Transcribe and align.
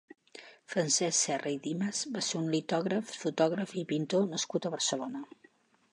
Francesc 0.73 1.17
Serra 1.27 1.51
i 1.57 1.59
Dimas 1.67 2.01
va 2.15 2.23
ser 2.29 2.41
un 2.41 2.49
litògraf, 2.55 3.13
fotògraf 3.27 3.75
i 3.83 3.87
pintor 3.95 4.29
nascut 4.33 4.67
a 4.71 4.77
Barcelona. 4.79 5.27